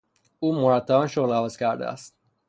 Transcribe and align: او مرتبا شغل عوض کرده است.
او 0.39 0.53
مرتبا 0.55 1.07
شغل 1.07 1.33
عوض 1.33 1.57
کرده 1.57 1.85
است. 1.85 2.15